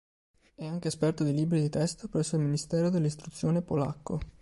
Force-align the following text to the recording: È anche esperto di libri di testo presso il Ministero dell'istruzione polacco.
È 0.55 0.65
anche 0.65 0.87
esperto 0.87 1.23
di 1.23 1.31
libri 1.31 1.61
di 1.61 1.69
testo 1.69 2.07
presso 2.07 2.35
il 2.35 2.41
Ministero 2.41 2.89
dell'istruzione 2.89 3.61
polacco. 3.61 4.19